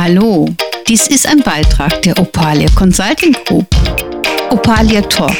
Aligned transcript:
Hallo, 0.00 0.48
dies 0.86 1.08
ist 1.08 1.26
ein 1.26 1.40
Beitrag 1.40 2.02
der 2.02 2.16
Opalia 2.20 2.68
Consulting 2.76 3.32
Group. 3.44 3.66
Opalia 4.48 5.02
Talk. 5.02 5.34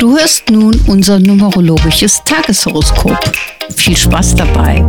Du 0.00 0.18
hörst 0.18 0.50
nun 0.50 0.74
unser 0.88 1.20
numerologisches 1.20 2.20
Tageshoroskop. 2.24 3.16
Viel 3.76 3.96
Spaß 3.96 4.34
dabei. 4.34 4.84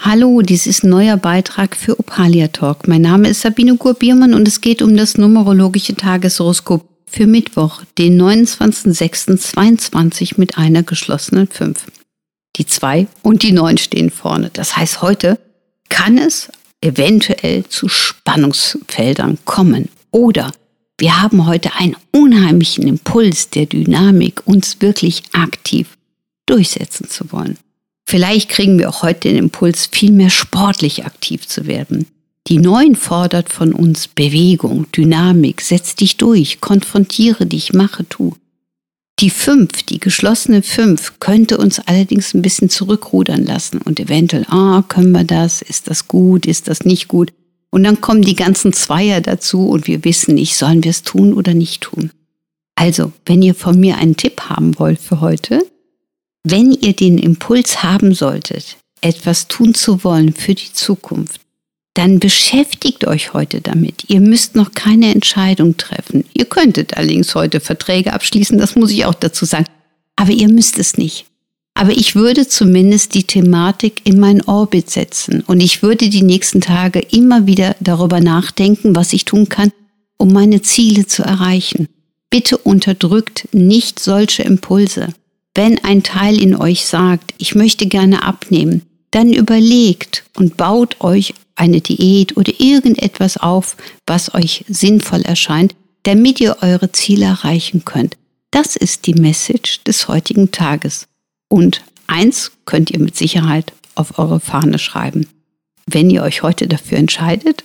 Hallo, 0.00 0.42
dies 0.42 0.68
ist 0.68 0.84
ein 0.84 0.90
neuer 0.90 1.16
Beitrag 1.16 1.74
für 1.74 1.98
Opalia 1.98 2.46
Talk. 2.46 2.86
Mein 2.86 3.02
Name 3.02 3.30
ist 3.30 3.40
Sabine 3.40 3.76
Gurbiermann 3.76 4.32
und 4.32 4.46
es 4.46 4.60
geht 4.60 4.80
um 4.80 4.96
das 4.96 5.18
numerologische 5.18 5.96
Tageshoroskop 5.96 6.88
für 7.04 7.26
Mittwoch, 7.26 7.82
den 7.98 8.22
29.06.22 8.22 10.34
mit 10.36 10.56
einer 10.56 10.84
geschlossenen 10.84 11.48
5. 11.48 11.84
Die 12.56 12.66
2 12.66 13.06
und 13.22 13.42
die 13.42 13.52
9 13.52 13.78
stehen 13.78 14.10
vorne. 14.10 14.50
Das 14.52 14.76
heißt, 14.76 15.02
heute 15.02 15.38
kann 15.88 16.18
es 16.18 16.50
eventuell 16.80 17.64
zu 17.64 17.88
Spannungsfeldern 17.88 19.38
kommen. 19.44 19.88
Oder 20.10 20.52
wir 20.98 21.20
haben 21.20 21.46
heute 21.46 21.74
einen 21.74 21.96
unheimlichen 22.12 22.86
Impuls 22.86 23.50
der 23.50 23.66
Dynamik, 23.66 24.42
uns 24.44 24.80
wirklich 24.80 25.22
aktiv 25.32 25.96
durchsetzen 26.46 27.08
zu 27.08 27.32
wollen. 27.32 27.58
Vielleicht 28.06 28.50
kriegen 28.50 28.78
wir 28.78 28.90
auch 28.90 29.02
heute 29.02 29.28
den 29.28 29.38
Impuls, 29.38 29.88
viel 29.90 30.12
mehr 30.12 30.30
sportlich 30.30 31.04
aktiv 31.04 31.48
zu 31.48 31.66
werden. 31.66 32.06
Die 32.46 32.58
Neun 32.58 32.94
fordert 32.94 33.50
von 33.50 33.72
uns 33.72 34.06
Bewegung, 34.06 34.86
Dynamik, 34.92 35.62
setz 35.62 35.96
dich 35.96 36.18
durch, 36.18 36.60
konfrontiere 36.60 37.46
dich, 37.46 37.72
mache, 37.72 38.06
tu. 38.06 38.34
Die 39.24 39.30
fünf, 39.30 39.84
die 39.84 40.00
geschlossene 40.00 40.60
fünf, 40.60 41.18
könnte 41.18 41.56
uns 41.56 41.78
allerdings 41.78 42.34
ein 42.34 42.42
bisschen 42.42 42.68
zurückrudern 42.68 43.42
lassen 43.42 43.78
und 43.78 43.98
eventuell, 43.98 44.44
ah, 44.50 44.84
können 44.86 45.12
wir 45.12 45.24
das? 45.24 45.62
Ist 45.62 45.88
das 45.88 46.08
gut? 46.08 46.44
Ist 46.44 46.68
das 46.68 46.84
nicht 46.84 47.08
gut? 47.08 47.32
Und 47.70 47.84
dann 47.84 48.02
kommen 48.02 48.20
die 48.20 48.36
ganzen 48.36 48.74
Zweier 48.74 49.22
dazu 49.22 49.70
und 49.70 49.86
wir 49.86 50.04
wissen 50.04 50.34
nicht, 50.34 50.54
sollen 50.56 50.84
wir 50.84 50.90
es 50.90 51.04
tun 51.04 51.32
oder 51.32 51.54
nicht 51.54 51.80
tun. 51.80 52.10
Also, 52.74 53.12
wenn 53.24 53.40
ihr 53.40 53.54
von 53.54 53.80
mir 53.80 53.96
einen 53.96 54.18
Tipp 54.18 54.42
haben 54.42 54.78
wollt 54.78 55.00
für 55.00 55.22
heute, 55.22 55.64
wenn 56.42 56.72
ihr 56.72 56.92
den 56.92 57.16
Impuls 57.16 57.82
haben 57.82 58.12
solltet, 58.12 58.76
etwas 59.00 59.48
tun 59.48 59.72
zu 59.72 60.04
wollen 60.04 60.34
für 60.34 60.54
die 60.54 60.74
Zukunft, 60.74 61.40
dann 61.94 62.18
beschäftigt 62.18 63.06
euch 63.06 63.32
heute 63.32 63.60
damit. 63.60 64.04
Ihr 64.08 64.20
müsst 64.20 64.56
noch 64.56 64.72
keine 64.72 65.14
Entscheidung 65.14 65.76
treffen. 65.76 66.24
Ihr 66.34 66.44
könntet 66.44 66.96
allerdings 66.96 67.34
heute 67.34 67.60
Verträge 67.60 68.12
abschließen, 68.12 68.58
das 68.58 68.74
muss 68.74 68.90
ich 68.90 69.04
auch 69.04 69.14
dazu 69.14 69.44
sagen. 69.44 69.66
Aber 70.16 70.30
ihr 70.30 70.48
müsst 70.48 70.78
es 70.78 70.96
nicht. 70.96 71.26
Aber 71.74 71.90
ich 71.90 72.14
würde 72.14 72.46
zumindest 72.46 73.14
die 73.14 73.24
Thematik 73.24 74.02
in 74.04 74.20
mein 74.20 74.42
Orbit 74.42 74.90
setzen 74.90 75.42
und 75.46 75.60
ich 75.60 75.82
würde 75.82 76.08
die 76.08 76.22
nächsten 76.22 76.60
Tage 76.60 77.00
immer 77.00 77.46
wieder 77.46 77.74
darüber 77.80 78.20
nachdenken, 78.20 78.94
was 78.94 79.12
ich 79.12 79.24
tun 79.24 79.48
kann, 79.48 79.72
um 80.16 80.32
meine 80.32 80.62
Ziele 80.62 81.06
zu 81.06 81.24
erreichen. 81.24 81.88
Bitte 82.30 82.58
unterdrückt 82.58 83.48
nicht 83.52 83.98
solche 83.98 84.44
Impulse. 84.44 85.08
Wenn 85.54 85.82
ein 85.84 86.02
Teil 86.04 86.40
in 86.40 86.56
euch 86.56 86.84
sagt, 86.84 87.34
ich 87.38 87.54
möchte 87.54 87.86
gerne 87.86 88.22
abnehmen, 88.22 88.82
dann 89.14 89.32
überlegt 89.32 90.24
und 90.36 90.56
baut 90.56 91.00
euch 91.00 91.34
eine 91.54 91.80
Diät 91.80 92.36
oder 92.36 92.52
irgendetwas 92.58 93.36
auf, 93.36 93.76
was 94.06 94.34
euch 94.34 94.64
sinnvoll 94.68 95.22
erscheint, 95.22 95.74
damit 96.02 96.40
ihr 96.40 96.58
eure 96.62 96.90
Ziele 96.92 97.26
erreichen 97.26 97.84
könnt. 97.84 98.16
Das 98.50 98.76
ist 98.76 99.06
die 99.06 99.14
Message 99.14 99.84
des 99.84 100.08
heutigen 100.08 100.50
Tages. 100.50 101.06
Und 101.48 101.82
eins 102.06 102.52
könnt 102.64 102.90
ihr 102.90 102.98
mit 102.98 103.16
Sicherheit 103.16 103.72
auf 103.94 104.18
eure 104.18 104.40
Fahne 104.40 104.78
schreiben. 104.78 105.26
Wenn 105.86 106.10
ihr 106.10 106.22
euch 106.22 106.42
heute 106.42 106.66
dafür 106.66 106.98
entscheidet 106.98 107.64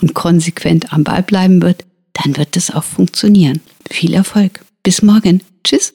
und 0.00 0.14
konsequent 0.14 0.92
am 0.92 1.04
Ball 1.04 1.22
bleiben 1.22 1.62
wird, 1.62 1.84
dann 2.12 2.36
wird 2.36 2.56
es 2.56 2.70
auch 2.70 2.84
funktionieren. 2.84 3.60
Viel 3.90 4.12
Erfolg. 4.12 4.60
Bis 4.82 5.00
morgen. 5.00 5.42
Tschüss. 5.64 5.94